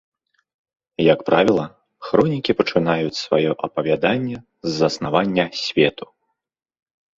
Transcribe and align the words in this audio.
Як 1.13 1.19
правіла, 1.27 1.65
хронікі 2.07 2.51
пачынаюць 2.63 3.13
сваё 3.25 3.51
апавяданне 3.69 4.37
з 4.41 4.69
заснавання 4.81 5.45
свету. 5.63 6.05